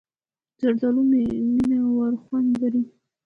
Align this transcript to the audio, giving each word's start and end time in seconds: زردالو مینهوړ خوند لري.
زردالو 0.61 1.01
مینهوړ 1.11 2.13
خوند 2.23 2.49
لري. 2.61 2.83